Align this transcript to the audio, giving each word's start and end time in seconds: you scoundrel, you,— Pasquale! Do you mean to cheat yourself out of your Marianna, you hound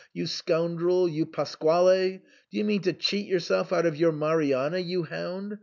you 0.13 0.25
scoundrel, 0.25 1.07
you,— 1.07 1.23
Pasquale! 1.27 2.23
Do 2.49 2.57
you 2.57 2.63
mean 2.65 2.81
to 2.81 2.91
cheat 2.93 3.27
yourself 3.27 3.71
out 3.71 3.85
of 3.85 3.95
your 3.97 4.11
Marianna, 4.11 4.79
you 4.79 5.03
hound 5.03 5.59